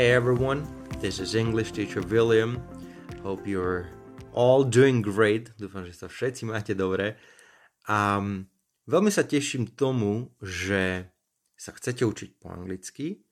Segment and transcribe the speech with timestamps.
[0.00, 0.64] Hey everyone,
[1.04, 2.56] this is English teacher William.
[3.20, 3.92] Hope you're
[4.32, 5.52] all doing great.
[5.60, 7.20] Dúfam, že sa všetci máte dobre.
[7.84, 8.16] A
[8.88, 11.04] veľmi sa teším tomu, že
[11.52, 13.28] sa chcete učiť po anglicky.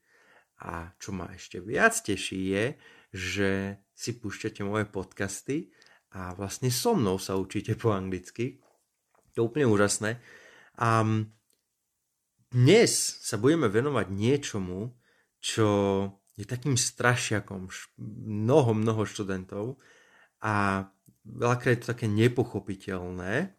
[0.60, 2.64] A čo ma ešte viac teší je,
[3.16, 3.50] že
[3.96, 5.72] si púšťate moje podcasty
[6.12, 8.60] a vlastne so mnou sa učíte po anglicky.
[9.32, 10.20] To je úplne úžasné.
[10.76, 11.00] A
[12.52, 12.92] dnes
[13.24, 14.92] sa budeme venovať niečomu,
[15.40, 17.66] čo je takým strašiakom
[18.22, 19.82] mnoho, mnoho študentov
[20.38, 20.86] a
[21.26, 23.50] veľakrát je to také nepochopiteľné,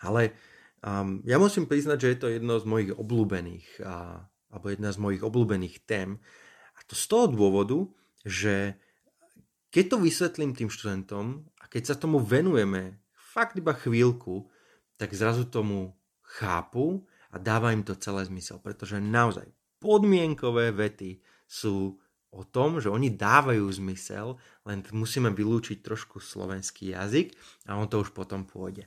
[0.00, 0.22] ale
[0.86, 4.22] um, ja musím priznať, že je to jedno z mojich obľúbených uh,
[4.54, 6.22] alebo jedna z mojich obľúbených tém.
[6.78, 7.78] A to z toho dôvodu,
[8.22, 8.78] že
[9.70, 14.50] keď to vysvetlím tým študentom a keď sa tomu venujeme fakt iba chvíľku,
[14.98, 19.46] tak zrazu tomu chápu a dáva im to celé zmysel, pretože naozaj
[19.78, 21.98] podmienkové vety sú
[22.30, 27.34] o tom, že oni dávajú zmysel, len musíme vylúčiť trošku slovenský jazyk
[27.66, 28.86] a on to už potom pôjde.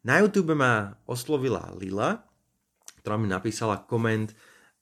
[0.00, 2.24] Na YouTube ma oslovila Lila,
[3.04, 4.32] ktorá mi napísala koment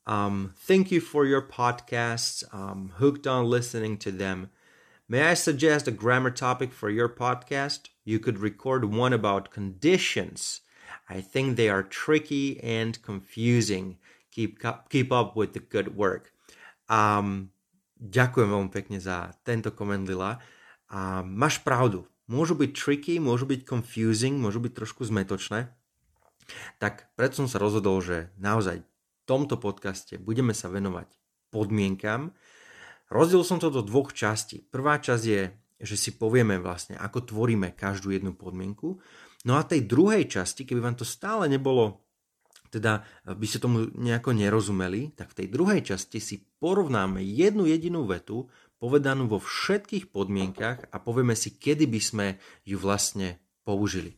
[0.07, 2.47] um, Thank you for your podcasts.
[2.55, 4.51] Um, hooked on listening to them.
[5.11, 7.91] May I suggest a grammar topic for your podcast?
[8.05, 10.63] You could record one about conditions.
[11.11, 13.99] I think they are tricky and confusing.
[14.31, 16.32] Keep, keep up with the good work.
[16.93, 17.49] Um,
[17.97, 20.37] ďakujem veľmi pekne za tento koment, Lila.
[20.93, 22.05] A máš pravdu.
[22.29, 25.73] Môžu byť tricky, môžu byť confusing, môžu byť trošku zmetočné.
[26.77, 28.89] Tak preto som sa rozhodol, že naozaj v
[29.25, 31.09] tomto podcaste budeme sa venovať
[31.49, 32.37] podmienkam.
[33.09, 34.61] Rozdiel som to do dvoch častí.
[34.61, 35.43] Prvá časť je,
[35.81, 39.01] že si povieme vlastne, ako tvoríme každú jednu podmienku.
[39.49, 42.02] No a tej druhej časti, keby vám to stále nebolo
[42.73, 48.09] teda by ste tomu nejako nerozumeli, tak v tej druhej časti si porovnáme jednu jedinú
[48.09, 48.49] vetu,
[48.81, 54.17] povedanú vo všetkých podmienkach a povieme si, kedy by sme ju vlastne použili.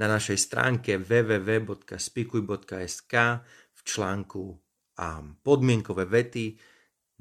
[0.00, 3.14] Na našej stránke www.spikuj.sk
[3.74, 4.58] v článku
[4.98, 6.58] a podmienkové vety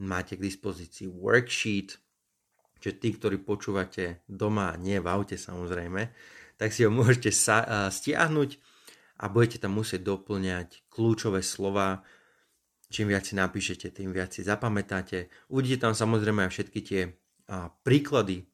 [0.01, 1.97] máte k dispozícii worksheet,
[2.81, 6.09] čiže tí, ktorí počúvate doma nie v aute samozrejme,
[6.57, 8.57] tak si ho môžete sa, stiahnuť
[9.17, 12.05] a budete tam musieť doplňať kľúčové slova.
[12.87, 15.27] Čím viac si napíšete, tým viac si zapamätáte.
[15.51, 17.01] Uvidíte tam samozrejme aj všetky tie
[17.49, 18.47] a, príklady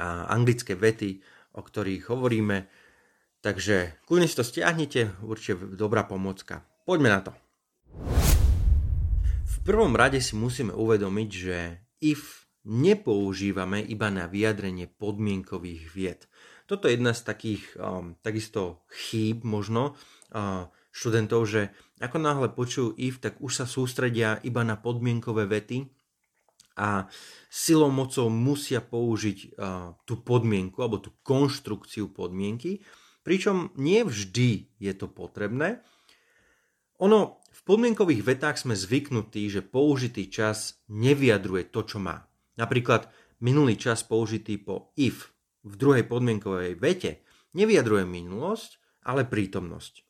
[0.00, 1.22] a anglické vety,
[1.54, 2.66] o ktorých hovoríme.
[3.38, 6.66] Takže kľudne si to stiahnite, určite dobrá pomocka.
[6.82, 7.32] Poďme na to.
[9.48, 11.56] V prvom rade si musíme uvedomiť, že
[12.02, 16.20] if nepoužívame iba na vyjadrenie podmienkových vied.
[16.68, 19.96] Toto je jedna z takých um, takisto chýb možno
[20.36, 25.88] uh, študentov, že ako náhle počujú if, tak už sa sústredia iba na podmienkové vety
[26.76, 27.08] a
[27.48, 32.84] silou mocou musia použiť uh, tú podmienku alebo tú konštrukciu podmienky,
[33.24, 35.80] pričom nie vždy je to potrebné.
[37.00, 42.28] Ono, v podmienkových vetách sme zvyknutí, že použitý čas nevyjadruje to, čo má.
[42.60, 43.08] Napríklad
[43.40, 45.37] minulý čas použitý po if
[45.68, 47.20] v druhej podmienkovej vete
[47.52, 50.04] nevyjadruje minulosť, ale prítomnosť.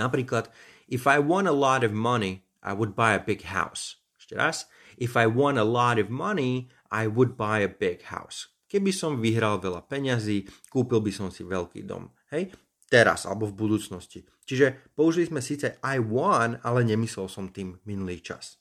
[0.00, 0.48] Napríklad,
[0.88, 4.00] if I want a lot of money, I would buy a big house.
[4.16, 4.66] Ešte raz,
[4.96, 8.48] if I want a lot of money, I would buy a big house.
[8.68, 12.12] Keby som vyhral veľa peňazí, kúpil by som si veľký dom.
[12.32, 12.52] Hej?
[12.88, 14.24] Teraz alebo v budúcnosti.
[14.44, 18.60] Čiže použili sme síce I want, ale nemyslel som tým minulý čas.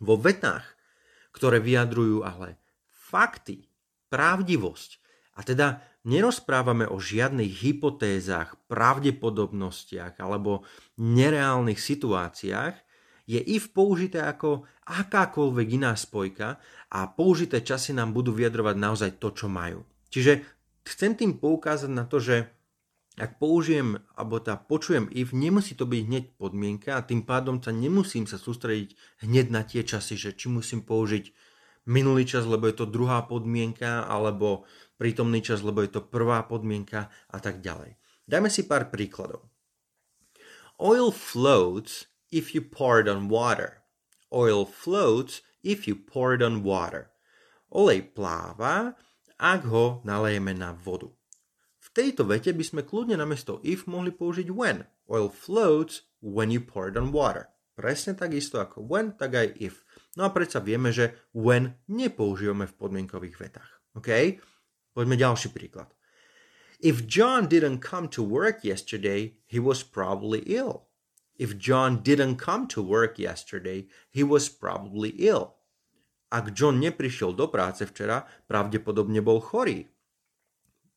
[0.00, 0.64] Vo vetách,
[1.32, 3.68] ktoré vyjadrujú ale fakty,
[4.08, 4.90] pravdivosť,
[5.36, 10.64] a teda nerozprávame o žiadnych hypotézach, pravdepodobnostiach alebo
[10.96, 12.74] nereálnych situáciách,
[13.26, 16.62] je if použité ako akákoľvek iná spojka
[16.94, 19.82] a použité časy nám budú vyjadrovať naozaj to, čo majú.
[20.14, 20.46] Čiže
[20.86, 22.46] chcem tým poukázať na to, že
[23.16, 27.72] ak použijem, alebo tá počujem if, nemusí to byť hneď podmienka a tým pádom sa
[27.72, 28.94] nemusím sa sústrediť
[29.24, 31.32] hneď na tie časy, že či musím použiť
[31.88, 37.08] minulý čas, lebo je to druhá podmienka, alebo prítomný čas, lebo je to prvá podmienka
[37.30, 37.96] a tak ďalej.
[38.26, 39.46] Dajme si pár príkladov.
[40.76, 43.80] Oil floats if you pour it on water.
[44.28, 47.08] Oil floats if you pour it on water.
[47.72, 48.98] Olej pláva,
[49.40, 51.12] ak ho nalejeme na vodu.
[51.80, 54.84] V tejto vete by sme kľudne namiesto if mohli použiť when.
[55.06, 57.48] Oil floats when you pour it on water.
[57.76, 59.84] Presne takisto ako when, tak aj if.
[60.16, 63.70] No a predsa vieme, že when nepoužívame v podmienkových vetách.
[63.94, 64.40] OK?
[64.96, 65.92] Poďme ďalší príklad.
[66.80, 70.88] If John didn't come to work yesterday, he was probably ill.
[71.36, 75.56] If John didn't come to work yesterday, he was probably ill.
[76.30, 79.86] ak John neprišiel do práce včera, pravdepodobne bol chorý.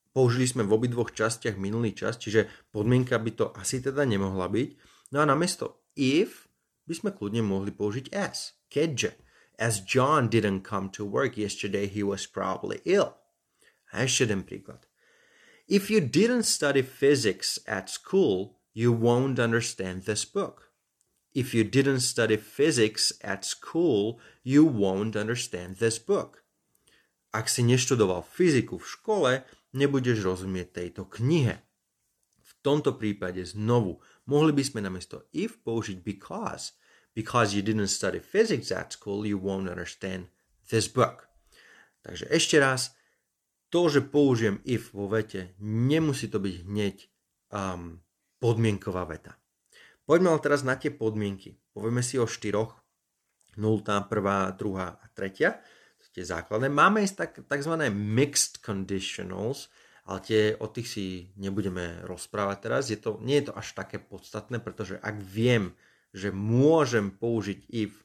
[0.10, 4.70] Použili sme v obidvoch častiach minulý čas, čiže podmienka by to asi teda nemohla byť.
[5.14, 6.50] No a namiesto if
[6.90, 9.22] by sme kľudne mohli použiť as, keďže.
[9.60, 13.19] As John didn't come to work yesterday, he was probably ill.
[13.94, 14.86] A ešte jeden príklad.
[15.70, 20.74] If you didn't study physics at school, you won't understand this book.
[21.34, 26.42] If you didn't study physics at school, you won't understand this book.
[27.30, 29.32] Ak si neštudoval fyziku v škole,
[29.78, 31.62] nebudeš rozumieť tejto knihe.
[32.42, 36.74] V tomto prípade znovu mohli by sme namiesto if použiť because.
[37.14, 40.34] Because you didn't study physics at school, you won't understand
[40.74, 41.30] this book.
[42.02, 42.98] Takže ešte raz,
[43.70, 46.96] to, že použijem if vo vete, nemusí to byť hneď
[47.54, 48.02] um,
[48.42, 49.38] podmienková veta.
[50.10, 51.62] Poďme ale teraz na tie podmienky.
[51.70, 52.74] Povieme si o štyroch.
[53.62, 55.62] Nultá, prvá, druhá a tretia.
[56.02, 56.72] To tie základné.
[56.72, 57.74] Máme aj tak, tzv.
[57.94, 59.70] mixed conditionals,
[60.10, 61.06] ale tie, o tých si
[61.38, 62.84] nebudeme rozprávať teraz.
[62.90, 65.78] Je to, nie je to až také podstatné, pretože ak viem,
[66.10, 68.02] že môžem použiť if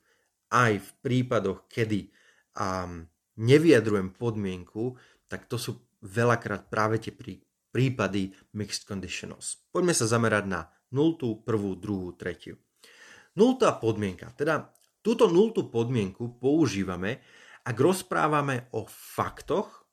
[0.52, 2.12] aj v prípadoch, kedy
[2.60, 3.08] um,
[3.40, 7.40] nevyjadrujem podmienku, tak to sú veľakrát práve tie prí,
[7.72, 9.66] prípady mixed conditionals.
[9.72, 10.60] Poďme sa zamerať na
[10.94, 13.34] 0, 1, 2, 3.
[13.34, 14.30] Nultá podmienka.
[14.38, 14.70] Teda
[15.02, 17.18] túto nultú podmienku používame,
[17.66, 19.84] ak rozprávame o faktoch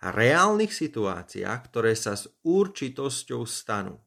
[0.00, 4.00] a reálnych situáciách, ktoré sa s určitosťou stanú.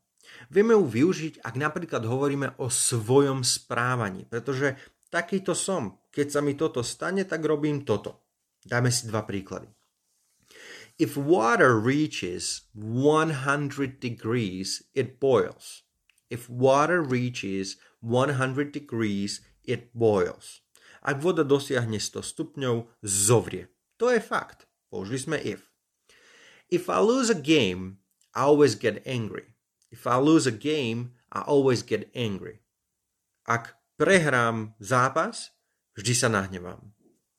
[0.50, 4.78] Vieme ju využiť, ak napríklad hovoríme o svojom správaní, pretože
[5.10, 6.02] takýto som.
[6.10, 8.30] Keď sa mi toto stane, tak robím toto.
[8.62, 9.79] Dáme si dva príklady.
[11.00, 15.88] If water reaches 100 degrees, it boils.
[16.30, 20.60] If water reaches 100 degrees, it boils.
[21.00, 23.72] Ak voda dosiahne 100 stupňov, zovrie.
[23.96, 24.68] To je fakt.
[24.92, 25.72] Použili sme if.
[26.68, 28.04] If I lose a game,
[28.36, 29.56] I always get angry.
[29.96, 32.60] If I lose a game, I always get angry.
[33.48, 35.56] Ak prehrám zápas,
[35.96, 36.92] vždy sa nahnevám.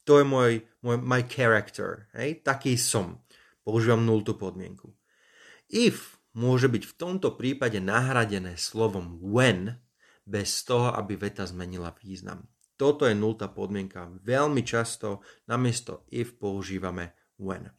[0.09, 2.09] To je môj, môj my character.
[2.17, 2.41] Hej?
[2.41, 3.21] Taký som
[3.71, 4.91] používam nultú podmienku.
[5.71, 9.79] If môže byť v tomto prípade nahradené slovom when,
[10.27, 12.51] bez toho, aby veta zmenila význam.
[12.75, 14.11] Toto je nultá podmienka.
[14.27, 17.71] Veľmi často namiesto if používame when.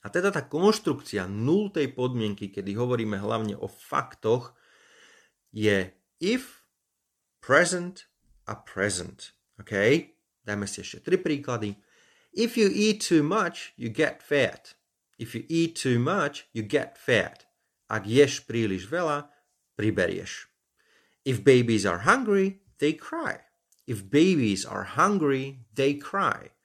[0.00, 4.56] A teda tá konštrukcia nultej podmienky, kedy hovoríme hlavne o faktoch,
[5.52, 6.64] je if,
[7.38, 8.08] present
[8.48, 9.36] a present.
[9.60, 9.76] OK?
[10.40, 11.76] Dajme si ešte tri príklady.
[12.32, 14.79] If you eat too much, you get fat.
[15.20, 17.44] If you eat too much, you get fat.
[17.92, 19.28] Ak ješ príliš veľa,
[19.76, 20.48] priberieš.
[21.28, 23.44] If babies are hungry, they cry.
[23.84, 26.56] If babies are hungry, they cry.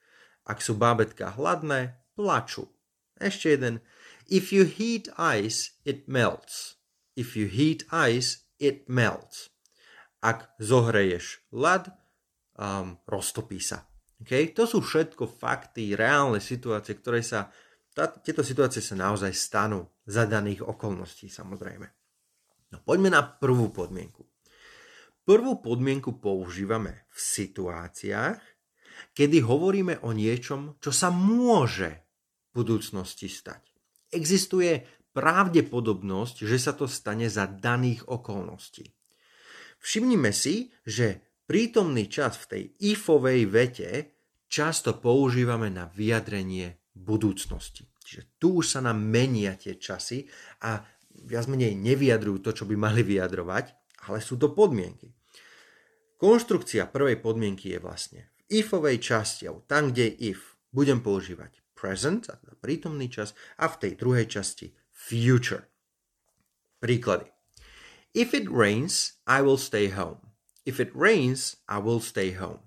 [0.48, 2.72] Ak sú bábetka hladné, plačú.
[3.20, 3.84] Ešte jeden.
[4.24, 6.80] If you heat ice, it melts.
[7.12, 9.52] If you heat ice, it melts.
[10.24, 11.92] Ak zohreješ ľad,
[12.56, 13.84] um, roztopí sa.
[14.24, 14.56] Okay?
[14.56, 17.52] To sú všetko fakty, reálne situácie, ktoré sa
[17.96, 21.88] tá, tieto situácie sa naozaj stanú za daných okolností samozrejme.
[22.76, 24.20] No poďme na prvú podmienku.
[25.24, 28.38] Prvú podmienku používame v situáciách,
[29.16, 32.04] kedy hovoríme o niečom, čo sa môže
[32.52, 33.64] v budúcnosti stať.
[34.12, 34.84] Existuje
[35.16, 38.92] pravdepodobnosť, že sa to stane za daných okolností.
[39.80, 42.62] Všimnime si, že prítomný čas v tej
[42.92, 43.88] ifovej vete
[44.46, 47.84] často používame na vyjadrenie budúcnosti.
[48.00, 50.24] Čiže tu už sa nám menia tie časy
[50.64, 50.80] a
[51.12, 53.64] viac menej nevyjadrujú to, čo by mali vyjadrovať,
[54.08, 55.12] ale sú to podmienky.
[56.16, 61.60] Konštrukcia prvej podmienky je vlastne v ifovej časti, alebo tam, kde je if, budem používať
[61.76, 65.68] present, a teda prítomný čas, a v tej druhej časti future.
[66.80, 67.28] Príklady.
[68.16, 70.32] If it rains, I will stay home.
[70.64, 72.64] If it rains, I will stay home.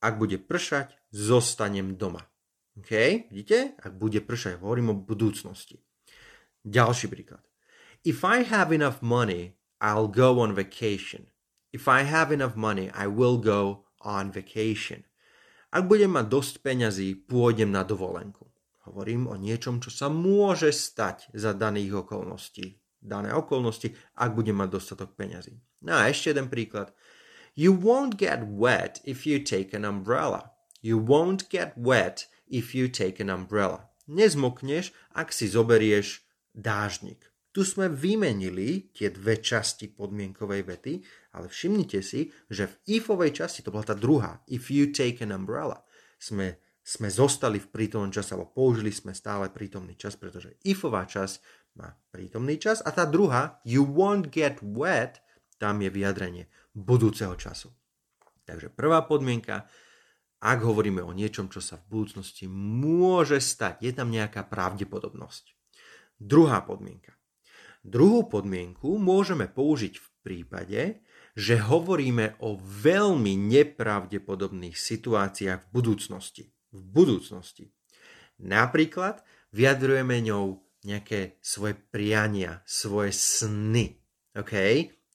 [0.00, 2.24] Ak bude pršať, zostanem doma.
[2.78, 2.90] OK,
[3.34, 3.74] vidíte?
[3.82, 5.82] Ak bude pršať, hovorím o budúcnosti.
[6.62, 7.42] Ďalší príklad.
[8.06, 11.26] If I have enough money, I'll go on vacation.
[11.74, 15.02] If I have enough money, I will go on vacation.
[15.74, 18.46] Ak budem mať dosť peňazí, pôjdem na dovolenku.
[18.86, 22.78] Hovorím o niečom, čo sa môže stať za daných okolností.
[23.02, 25.58] Dané okolnosti, ak budem mať dostatok peňazí.
[25.82, 26.94] No a ešte jeden príklad.
[27.58, 30.54] You won't get wet if you take an umbrella.
[30.78, 33.88] You won't get wet if you take an umbrella.
[34.08, 36.24] Nezmokneš, ak si zoberieš
[36.56, 37.28] dážnik.
[37.52, 40.94] Tu sme vymenili tie dve časti podmienkovej vety,
[41.36, 45.32] ale všimnite si, že v ifovej časti, to bola tá druhá, if you take an
[45.32, 45.84] umbrella,
[46.20, 51.36] sme sme zostali v prítomnom čase, alebo použili sme stále prítomný čas, pretože ifová časť
[51.76, 55.20] má prítomný čas a tá druhá, you won't get wet,
[55.60, 57.68] tam je vyjadrenie budúceho času.
[58.48, 59.68] Takže prvá podmienka,
[60.38, 65.54] ak hovoríme o niečom, čo sa v budúcnosti môže stať, je tam nejaká pravdepodobnosť.
[66.18, 67.18] Druhá podmienka.
[67.82, 70.80] Druhú podmienku môžeme použiť v prípade,
[71.38, 77.72] že hovoríme o veľmi nepravdepodobných situáciách v budúcnosti v budúcnosti.
[78.38, 83.98] Napríklad vyjadrujeme ňou nejaké svoje priania, svoje sny.
[84.36, 84.54] OK?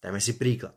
[0.04, 0.76] Dajme si príklad.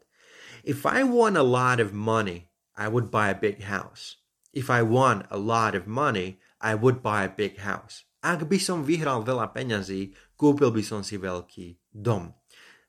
[0.62, 4.20] If I won a lot of money, I would buy a big house.
[4.56, 8.08] If I won a lot of money, I would buy a big house.
[8.24, 12.32] Ak by som vyhral veľa peňazí, kúpil by som si veľký dom.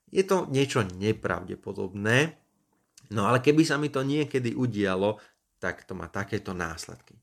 [0.07, 2.39] Je to niečo nepravdepodobné,
[3.11, 5.19] no ale keby sa mi to niekedy udialo,
[5.59, 7.19] tak to má takéto následky.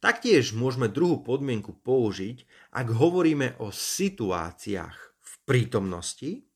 [0.00, 6.48] Taktiež môžeme druhú podmienku použiť, ak hovoríme o situáciách v prítomnosti,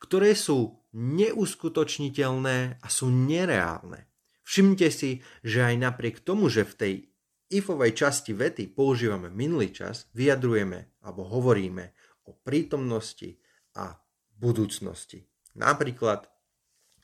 [0.00, 4.09] ktoré sú neuskutočniteľné a sú nereálne.
[4.50, 6.94] Všimnite si, že aj napriek tomu, že v tej
[7.54, 11.94] ifovej časti vety používame minulý čas, vyjadrujeme alebo hovoríme
[12.26, 13.38] o prítomnosti
[13.78, 13.94] a
[14.42, 15.22] budúcnosti.
[15.54, 16.26] Napríklad,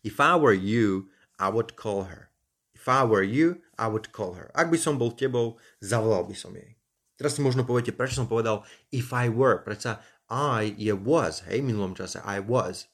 [0.03, 2.35] if I were you, I would call her.
[2.75, 4.51] If I were you, I would call her.
[4.51, 6.75] Ak by som bol tebou, zavolal by som jej.
[7.15, 9.63] Teraz si možno poviete, prečo som povedal if I were.
[9.63, 12.91] Prečo I je was, hej, v minulom čase I was.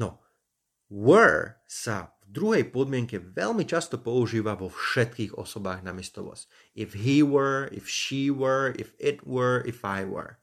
[0.00, 0.24] No,
[0.88, 6.48] were sa v druhej podmienke veľmi často používa vo všetkých osobách namiesto was.
[6.72, 10.40] If he were, if she were, if it were, if I were.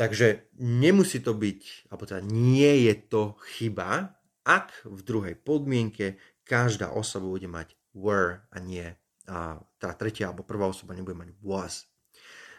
[0.00, 4.16] Takže nemusí to byť, alebo teda nie je to chyba,
[4.48, 6.16] ak v druhej podmienke
[6.48, 8.96] každá osoba bude mať were a nie
[9.30, 11.86] a tá tretia alebo prvá osoba nebude mať was.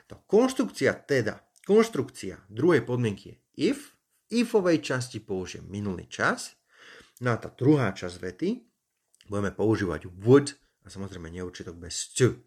[0.08, 3.38] To konštrukcia teda, konštrukcia druhej podmienky je
[3.74, 3.98] if,
[4.31, 6.55] v ifovej časti použijem minulý čas,
[7.21, 8.49] no a tá druhá časť vety
[9.29, 12.41] budeme používať would a samozrejme neurčitok bez to.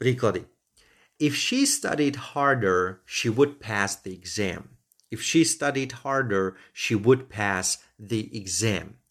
[0.00, 0.48] Príklady.
[1.22, 4.80] If she studied harder, she would pass the exam.
[5.12, 9.02] If she studied harder, she would pass the exam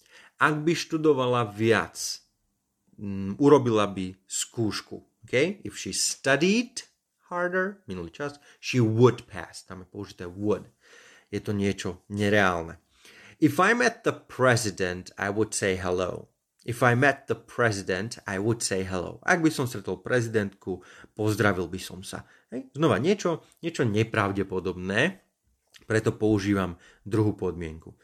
[0.41, 1.93] ak by študovala viac,
[2.97, 5.05] um, urobila by skúšku.
[5.29, 5.61] Okay?
[5.61, 6.89] If she studied
[7.29, 9.61] harder, minulý čas, she would pass.
[9.61, 10.65] Tam je použité would.
[11.29, 12.81] Je to niečo nereálne.
[13.41, 16.29] If I met the president, I would say hello.
[16.61, 19.17] If I met the president, I would say hello.
[19.25, 20.85] Ak by som stretol prezidentku,
[21.17, 22.21] pozdravil by som sa.
[22.53, 22.69] Hej?
[22.77, 25.25] Znova, niečo, niečo nepravdepodobné,
[25.89, 27.97] preto používam druhú podmienku.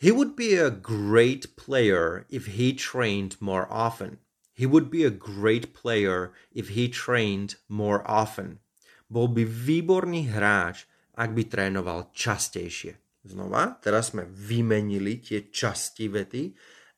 [0.00, 4.24] He would be a great player if he trained more often.
[4.56, 8.64] He would be a great player if he trained more often.
[9.12, 13.01] Bol by výborný hráč, ak by trénoval častejšie.
[13.22, 16.42] Znova, teraz sme vymenili tie časti vety,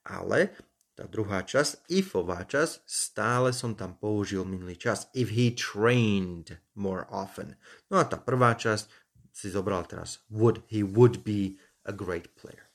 [0.09, 0.57] ale
[0.95, 5.11] tá druhá časť, ifová časť, stále som tam použil minulý čas.
[5.11, 7.59] If he trained more often.
[7.91, 8.87] No a tá prvá časť
[9.35, 10.63] si zobral teraz would.
[10.71, 12.71] He would be a great player.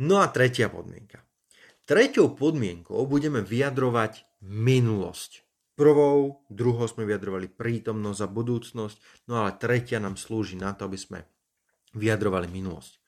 [0.00, 1.20] No a tretia podmienka.
[1.86, 5.46] Treťou podmienkou budeme vyjadrovať minulosť.
[5.76, 8.96] Prvou, druhou sme vyjadrovali prítomnosť a budúcnosť,
[9.28, 11.20] no ale tretia nám slúži na to, aby sme
[11.94, 12.98] vyjadrovali minulosť.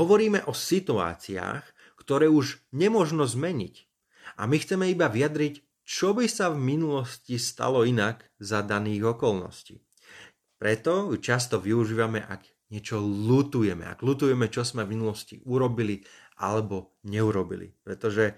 [0.00, 1.64] Hovoríme o situáciách,
[2.00, 3.74] ktoré už nemožno zmeniť.
[4.40, 9.80] A my chceme iba vyjadriť, čo by sa v minulosti stalo inak za daných okolností.
[10.58, 16.04] Preto ju často využívame, ak niečo lutujeme, ak lutujeme, čo sme v minulosti urobili
[16.42, 17.72] alebo neurobili.
[17.80, 18.36] Pretože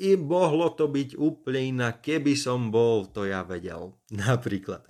[0.00, 3.98] i mohlo to byť úplne inak, keby som bol, to ja vedel.
[4.14, 4.86] Napríklad.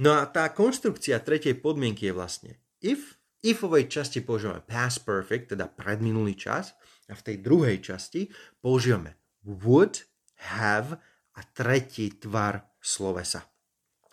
[0.00, 5.68] No a tá konštrukcia tretej podmienky je vlastne if, ifovej časti používame past perfect, teda
[5.68, 6.76] predminulý čas,
[7.10, 8.30] a v tej druhej časti
[8.62, 10.06] používame would,
[10.40, 10.96] have
[11.36, 13.44] a tretí tvar slovesa.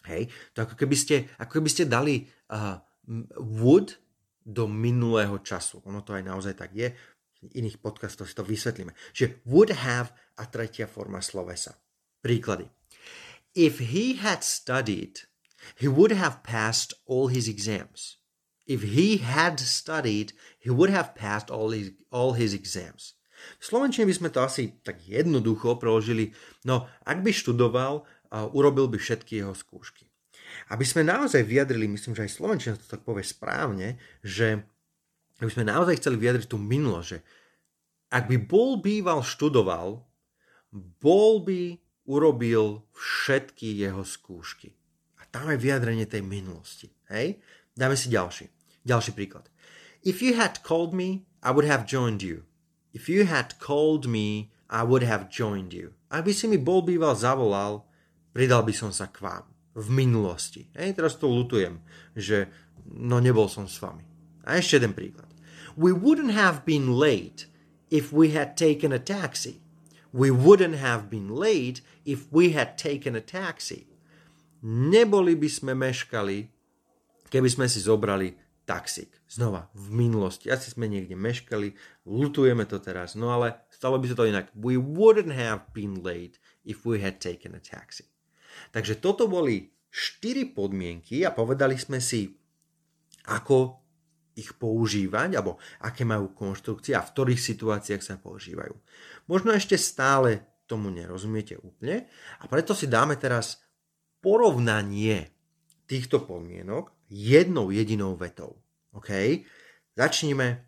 [0.08, 2.80] Hej, to ako keby ste, ako keby ste dali uh,
[3.40, 4.00] would
[4.48, 5.84] do minulého času.
[5.84, 6.96] Ono to aj naozaj tak je.
[7.44, 8.96] V iných podcastoch si to vysvetlíme.
[9.12, 11.76] Že would have a tretia forma slovesa.
[12.24, 12.72] Príklady.
[13.52, 15.28] If he had studied,
[15.76, 18.20] he would have passed all his exams.
[18.68, 23.16] If he had studied, he would have passed all his, all his exams.
[23.58, 26.36] V Slovenčine by sme to asi tak jednoducho preložili,
[26.68, 28.04] no ak by študoval,
[28.52, 30.04] urobil by všetky jeho skúšky.
[30.68, 34.68] Aby sme naozaj vyjadrili, myslím, že aj Slovenčina to tak povie správne, že
[35.40, 37.20] aby sme naozaj chceli vyjadriť tú minulosť, že
[38.12, 40.02] ak by bol býval študoval,
[41.00, 41.78] bol by
[42.10, 44.76] urobil všetky jeho skúšky.
[45.22, 46.90] A tam je vyjadrenie tej minulosti.
[47.12, 47.40] Hej?
[47.78, 48.57] Dáme si ďalší.
[48.88, 49.52] Ďalší príklad.
[50.08, 52.48] If you had called me, I would have joined you.
[52.96, 55.92] If you had called me, I would have joined you.
[56.08, 57.84] Ak by si mi bol býval zavolal,
[58.32, 59.44] pridal by som sa k vám.
[59.76, 60.72] V minulosti.
[60.74, 61.84] Hej, teraz to lutujem,
[62.16, 62.48] že
[62.88, 64.08] no nebol som s vami.
[64.48, 65.28] A ešte jeden príklad.
[65.76, 67.46] We wouldn't have been late
[67.92, 69.60] if we had taken a taxi.
[70.16, 73.86] We wouldn't have been late if we had taken a taxi.
[74.64, 76.50] Neboli by sme meškali,
[77.30, 79.16] keby sme si zobrali taxík.
[79.32, 80.52] Znova, v minulosti.
[80.52, 81.72] Asi sme niekde meškali,
[82.04, 84.52] lutujeme to teraz, no ale stalo by sa to inak.
[84.52, 88.12] We wouldn't have been late if we had taken a taxi.
[88.76, 92.36] Takže toto boli štyri podmienky a povedali sme si,
[93.32, 93.88] ako
[94.38, 98.76] ich používať, alebo aké majú konštrukcie a v ktorých situáciách sa používajú.
[99.32, 102.06] Možno ešte stále tomu nerozumiete úplne
[102.38, 103.64] a preto si dáme teraz
[104.22, 105.32] porovnanie
[105.88, 108.62] týchto podmienok jednou jedinou vetou.
[108.92, 109.10] OK?
[109.96, 110.66] Začníme.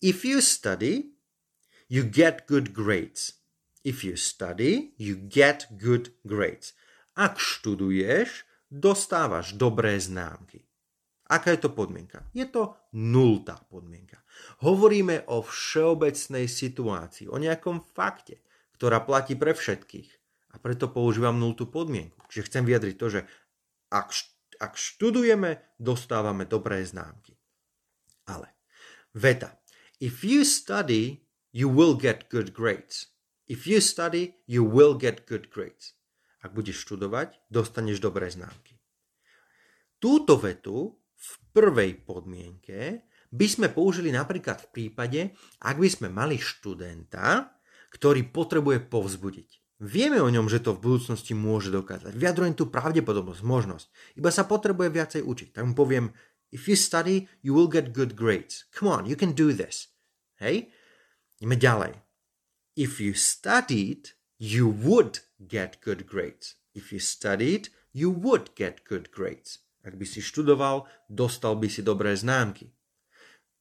[0.00, 1.12] If you study,
[1.88, 3.32] you get good grades.
[3.84, 6.74] If you study, you get good grades.
[7.16, 10.66] Ak študuješ, dostávaš dobré známky.
[11.26, 12.22] Aká je to podmienka?
[12.34, 14.22] Je to nultá podmienka.
[14.62, 18.42] Hovoríme o všeobecnej situácii, o nejakom fakte,
[18.78, 20.10] ktorá platí pre všetkých.
[20.54, 22.20] A preto používam nultú podmienku.
[22.30, 23.20] Čiže chcem vyjadriť to, že
[23.90, 24.08] ak,
[24.56, 27.36] ak študujeme, dostávame dobré známky.
[28.26, 28.52] Ale
[29.14, 29.56] veta.
[29.96, 31.24] If you study,
[31.56, 33.12] you will get good grades.
[33.48, 35.96] If you study, you will get good grades.
[36.44, 38.76] Ak budeš študovať, dostaneš dobré známky.
[39.96, 45.20] Túto vetu v prvej podmienke by sme použili napríklad v prípade,
[45.64, 47.56] ak by sme mali študenta,
[47.90, 49.50] ktorý potrebuje povzbudiť.
[49.76, 52.16] Vieme o ňom, že to v budúcnosti môže dokázať.
[52.16, 53.86] Vyjadrujem tú pravdepodobnosť, možnosť.
[54.16, 55.48] Iba sa potrebuje viacej učiť.
[55.52, 56.16] Tak mu poviem,
[56.48, 58.64] if you study, you will get good grades.
[58.72, 59.92] Come on, you can do this.
[60.40, 60.72] Hej?
[61.36, 61.92] Ideme ďalej.
[62.72, 66.56] If you studied, you would get good grades.
[66.72, 69.60] If you studied, you would get good grades.
[69.84, 72.72] Ak by si študoval, dostal by si dobré známky.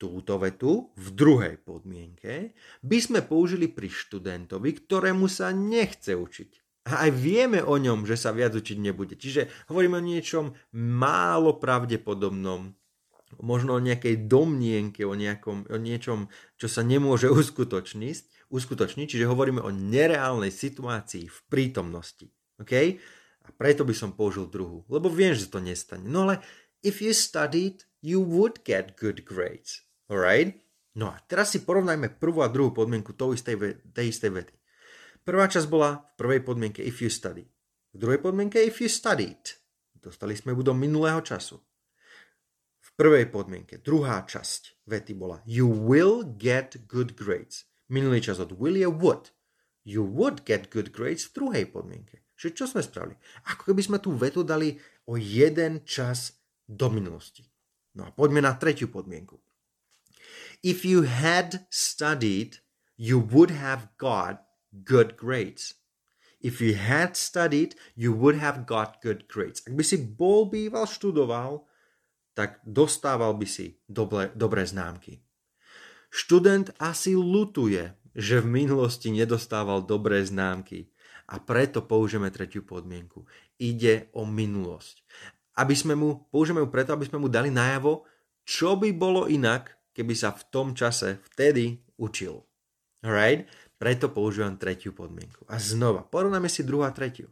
[0.05, 2.53] Túto vetu v druhej podmienke
[2.85, 6.51] by sme použili pri študentovi, ktorému sa nechce učiť.
[6.93, 9.17] A aj vieme o ňom, že sa viac učiť nebude.
[9.17, 12.77] Čiže hovoríme o niečom málo pravdepodobnom,
[13.41, 16.29] možno o nejakej domnienke, o, nejakom, o niečom,
[16.61, 22.29] čo sa nemôže uskutočniť, uskutočniť, čiže hovoríme o nereálnej situácii v prítomnosti.
[22.61, 23.01] Okay?
[23.41, 26.05] A preto by som použil druhú, lebo viem, že to nestane.
[26.05, 26.45] No ale
[26.85, 29.84] if you studied, you would get good grades.
[30.11, 30.61] Alright?
[30.95, 33.55] No a teraz si porovnajme prvú a druhú podmienku tej istej,
[33.91, 34.55] tej istej vety.
[35.25, 37.43] Prvá časť bola v prvej podmienke if you study.
[37.91, 39.57] V druhej podmienke if you studied.
[39.97, 41.57] Dostali sme ju do minulého času.
[42.79, 47.65] V prvej podmienke druhá časť vety bola you will get good grades.
[47.89, 49.33] Minulý čas od will je would.
[49.85, 52.25] You would get good grades v druhej podmienke.
[52.37, 53.17] Čiže čo sme spravili?
[53.49, 54.77] Ako keby sme tú vetu dali
[55.09, 57.45] o jeden čas do minulosti.
[57.95, 59.44] No a poďme na tretiu podmienku.
[60.65, 62.65] If you had studied,
[62.97, 64.49] you would have got
[64.81, 65.77] good grades.
[66.41, 69.61] If you had studied, you would have got good grades.
[69.69, 71.69] Ak by si bol býval študoval,
[72.33, 75.21] tak dostával by si dobre, dobré známky.
[76.09, 80.89] Študent asi lutuje, že v minulosti nedostával dobré známky
[81.29, 83.21] a preto použijeme tretiu podmienku.
[83.61, 85.05] Ide o minulosť.
[85.61, 88.01] Aby sme mu, použijeme ju preto, aby sme mu dali najavo,
[88.49, 92.43] čo by bolo inak, keby sa v tom čase vtedy učil.
[92.99, 93.47] Alright?
[93.79, 95.47] Preto používam tretiu podmienku.
[95.47, 97.31] A znova, porovnáme si druhú a tretiu.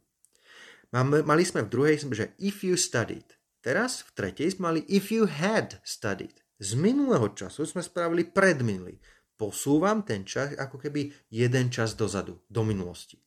[0.96, 3.26] Mali sme v druhej, že if you studied.
[3.64, 6.44] Teraz v tretej sme mali if you had studied.
[6.60, 9.00] Z minulého času sme spravili predminulý.
[9.34, 13.18] Posúvam ten čas ako keby jeden čas dozadu, do minulosti.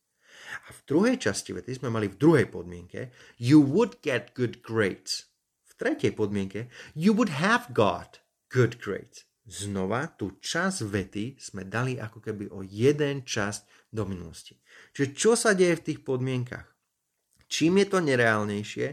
[0.68, 5.26] A v druhej časti vety sme mali v druhej podmienke you would get good grades.
[5.66, 8.22] V tretej podmienke you would have got
[8.56, 9.28] good grades.
[9.44, 14.56] Znova tú čas vety sme dali ako keby o jeden čas do minulosti.
[14.96, 16.64] Čiže čo sa deje v tých podmienkach?
[17.46, 18.86] Čím je to nereálnejšie,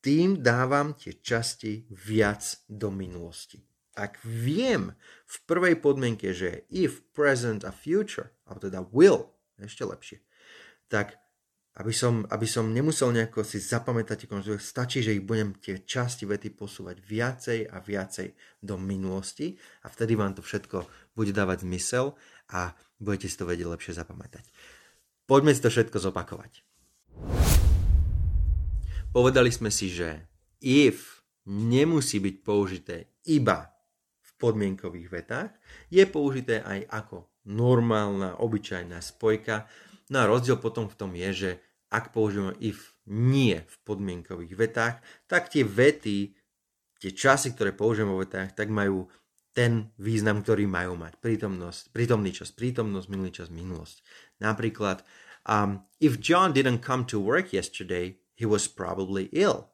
[0.00, 3.60] tým dávam tie časti viac do minulosti.
[3.94, 4.90] Ak viem
[5.28, 10.18] v prvej podmienke, že if, present a future, alebo teda will, ešte lepšie,
[10.90, 11.14] tak
[11.74, 14.30] aby som, aby som nemusel nejako si zapamätať,
[14.62, 18.30] stačí, že ich budem tie časti vety posúvať viacej a viacej
[18.62, 20.86] do minulosti a vtedy vám to všetko
[21.18, 22.14] bude dávať zmysel
[22.54, 24.46] a budete si to vedieť lepšie zapamätať.
[25.26, 26.62] Poďme si to všetko zopakovať.
[29.10, 30.26] Povedali sme si, že
[30.62, 33.70] if nemusí byť použité iba
[34.22, 35.50] v podmienkových vetách,
[35.90, 39.68] je použité aj ako normálna, obyčajná spojka.
[40.12, 41.50] No a rozdiel potom v tom je, že
[41.88, 44.96] ak používame if nie v podmienkových vetách,
[45.30, 46.34] tak tie vety,
[46.98, 49.08] tie časy, ktoré použijeme vo vetách, tak majú
[49.54, 51.22] ten význam, ktorý majú mať.
[51.22, 54.02] Prítomnosť, prítomný čas, prítomnosť, minulý čas, minulosť.
[54.42, 55.06] Napríklad,
[55.46, 59.70] um, if John didn't come to work yesterday, he was probably ill.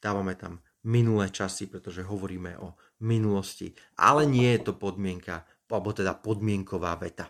[0.00, 2.72] Dávame tam minulé časy, pretože hovoríme o
[3.04, 3.76] minulosti.
[4.00, 7.28] Ale nie je to podmienka, alebo teda podmienková veta.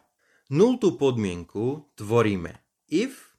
[0.49, 2.57] Nultú podmienku tvoríme
[2.89, 3.37] if,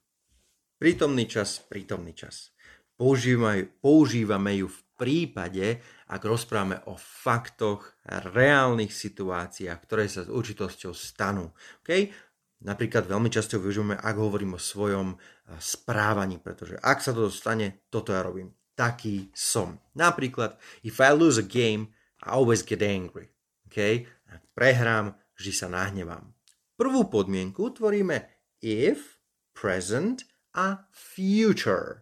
[0.78, 2.54] prítomný čas, prítomný čas.
[2.94, 10.94] Používame, používame ju v prípade, ak rozprávame o faktoch, reálnych situáciách, ktoré sa s určitosťou
[10.94, 11.50] stanú.
[11.82, 12.14] Okay?
[12.62, 15.18] Napríklad veľmi často využívame, ak hovorím o svojom
[15.58, 18.54] správaní, pretože ak sa to stane, toto ja robím.
[18.78, 19.82] Taký som.
[19.98, 21.90] Napríklad, if I lose a game,
[22.22, 23.34] I always get angry.
[23.66, 24.06] Okay?
[24.30, 26.38] Ak prehrám, vždy sa nahnevám.
[26.80, 28.24] Prvú podmienku tvoríme
[28.64, 29.20] if,
[29.52, 30.24] present
[30.56, 32.00] a future.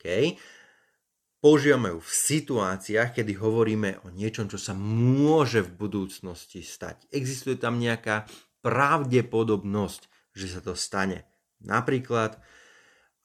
[0.00, 0.40] Okay?
[1.44, 7.04] Používame ju v situáciách, kedy hovoríme o niečom, čo sa môže v budúcnosti stať.
[7.12, 8.24] Existuje tam nejaká
[8.64, 11.28] pravdepodobnosť, že sa to stane.
[11.60, 12.40] Napríklad,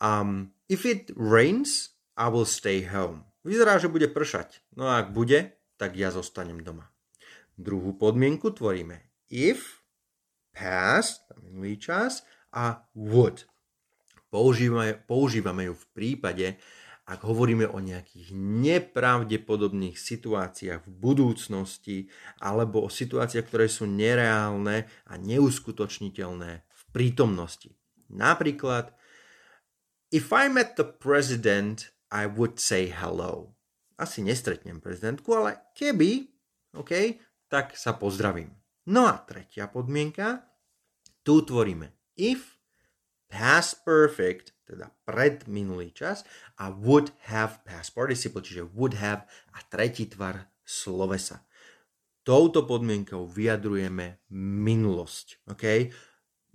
[0.03, 3.23] um, if it rains, I will stay home.
[3.47, 4.59] Vyzerá, že bude pršať.
[4.75, 6.91] No a ak bude, tak ja zostanem doma.
[7.55, 8.99] Druhú podmienku tvoríme
[9.31, 9.76] if,
[10.57, 13.45] past, minulý čas, a would.
[14.33, 16.57] Používame, používame ju v prípade,
[17.07, 21.97] ak hovoríme o nejakých nepravdepodobných situáciách v budúcnosti
[22.43, 27.71] alebo o situáciách, ktoré sú nereálne a neuskutočniteľné v prítomnosti.
[28.11, 28.91] Napríklad,
[30.11, 33.55] if I met the president, I would say hello.
[33.95, 36.27] Asi nestretnem prezidentku, ale keby,
[36.75, 38.51] OK, tak sa pozdravím.
[38.87, 40.47] No a tretia podmienka,
[41.19, 42.55] tu tvoríme if,
[43.27, 46.23] past perfect, teda pred minulý čas
[46.55, 51.43] a would have past participle, čiže would have a tretí tvar slovesa.
[52.23, 55.43] Touto podmienkou vyjadrujeme minulosť.
[55.51, 55.91] Okay?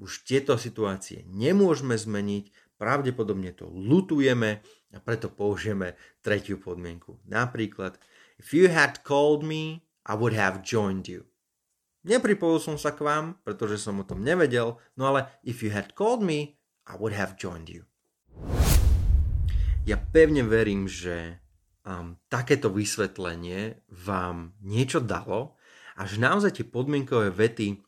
[0.01, 7.21] Už tieto situácie nemôžeme zmeniť, pravdepodobne to lutujeme a preto použijeme tretiu podmienku.
[7.29, 8.01] Napríklad,
[8.37, 11.32] if you had called me, I would have joined you.
[12.03, 15.95] Nepripojil som sa k vám, pretože som o tom nevedel, no ale if you had
[15.95, 17.87] called me, I would have joined you.
[19.87, 21.39] Ja pevne verím, že
[21.87, 25.55] um, takéto vysvetlenie vám niečo dalo
[25.95, 27.79] a že naozaj tie podmienkové vety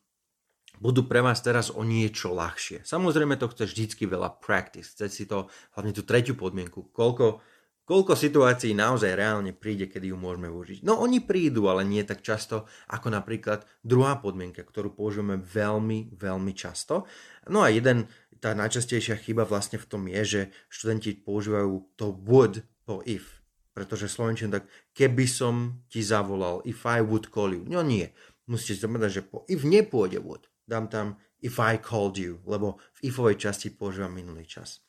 [0.78, 2.86] budú pre vás teraz o niečo ľahšie.
[2.86, 7.42] Samozrejme to chce vždycky veľa practice, chce si to, hlavne tú tretiu podmienku, koľko,
[7.84, 10.84] koľko situácií naozaj reálne príde, kedy ju môžeme využiť.
[10.84, 16.52] No oni prídu, ale nie tak často ako napríklad druhá podmienka, ktorú používame veľmi, veľmi
[16.56, 17.04] často.
[17.48, 18.08] No a jeden,
[18.40, 23.40] tá najčastejšia chyba vlastne v tom je, že študenti používajú to would po if.
[23.72, 27.64] Pretože slovenčine tak, keby som ti zavolal, if I would call you.
[27.64, 28.12] No nie.
[28.44, 30.46] Musíte znamenať, že po if nepôjde would.
[30.68, 34.84] Dám tam if I called you, lebo v ifovej časti používam minulý čas.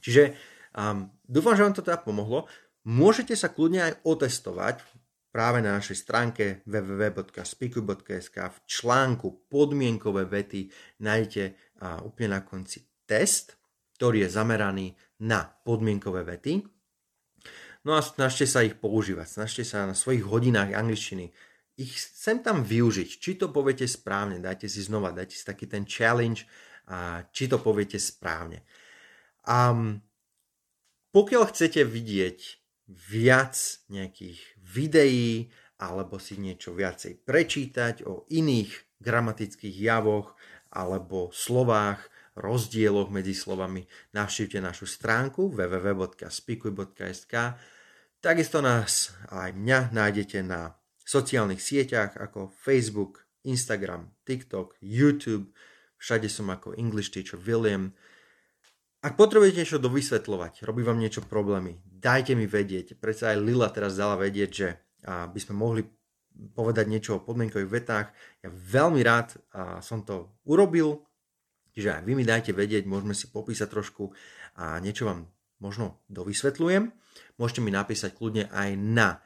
[0.00, 0.36] Čiže
[0.76, 2.48] um, dúfam, že vám to teda pomohlo.
[2.88, 4.82] Môžete sa kľudne aj otestovať
[5.32, 10.68] práve na našej stránke www.speaku.sk v článku podmienkové vety
[11.00, 11.44] nájdete
[11.80, 13.56] a úplne na konci test,
[13.96, 14.86] ktorý je zameraný
[15.24, 16.66] na podmienkové vety.
[17.86, 21.30] No a snažte sa ich používať, snažte sa na svojich hodinách angličtiny
[21.76, 23.10] ich sem tam využiť.
[23.16, 26.44] Či to poviete správne, dajte si znova, dajte si taký ten challenge,
[26.92, 28.66] a či to poviete správne.
[29.46, 29.72] A
[31.12, 32.38] pokiaľ chcete vidieť
[32.88, 33.54] viac
[33.88, 40.34] nejakých videí alebo si niečo viacej prečítať o iných gramatických javoch
[40.72, 43.84] alebo slovách, rozdieloch medzi slovami,
[44.16, 47.34] navštívte našu stránku www.spikuj.sk.
[48.22, 50.72] Takisto nás aj mňa nájdete na
[51.02, 55.50] sociálnych sieťach ako Facebook, Instagram, TikTok, YouTube,
[55.98, 57.92] všade som ako English Teacher William.
[59.02, 63.02] Ak potrebujete niečo dovysvetľovať, robí vám niečo problémy, dajte mi vedieť.
[63.02, 65.82] Predsa aj Lila teraz dala vedieť, že by sme mohli
[66.54, 68.14] povedať niečo o podmienkových vetách.
[68.46, 69.34] Ja veľmi rád
[69.82, 71.02] som to urobil,
[71.74, 74.14] čiže aj vy mi dajte vedieť, môžeme si popísať trošku
[74.54, 75.26] a niečo vám
[75.58, 76.94] možno dovysvetľujem.
[77.42, 79.18] Môžete mi napísať kľudne aj na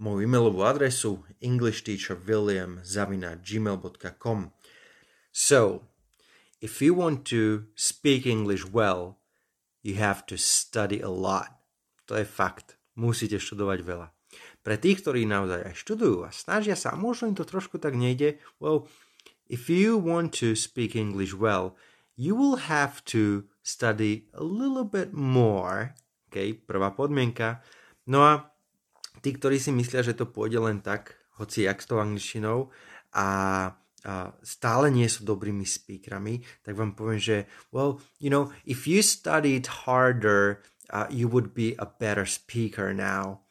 [0.00, 4.38] moju e-mailovú adresu englishteacherwilliam.gmail.com
[5.30, 5.86] So,
[6.60, 9.18] if you want to speak English well,
[9.82, 11.60] you have to study a lot.
[12.10, 12.74] to je fakt.
[12.98, 14.10] Musíte študovať veľa.
[14.66, 17.94] Pre tých, ktorí naozaj aj študujú a snažia sa, a možno im to trošku tak
[17.94, 18.90] nejde, well,
[19.46, 21.78] if you want to speak English well,
[22.18, 25.94] you will have to study a little bit more.
[26.26, 27.62] Okay, prvá podmienka.
[28.10, 28.50] No a
[29.22, 32.74] tí, ktorí si myslia, že to pôjde len tak, hoci jak s tou angličtinou
[33.14, 33.26] a,
[34.40, 37.36] stále nie sú dobrými speakerami, tak vám poviem, že
[37.72, 43.44] well, you know, if you studied harder, uh, you would be a better speaker now.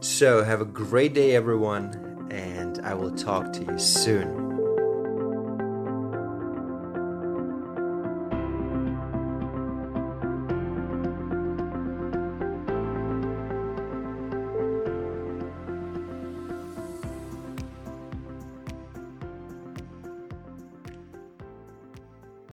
[0.00, 1.92] So have a great day everyone
[2.30, 4.49] and I will talk to you soon.